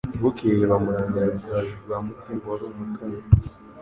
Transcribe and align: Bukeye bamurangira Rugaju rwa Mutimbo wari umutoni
Bukeye 0.21 0.63
bamurangira 0.71 1.33
Rugaju 1.33 1.73
rwa 1.83 1.97
Mutimbo 2.05 2.45
wari 2.51 2.63
umutoni 2.67 3.19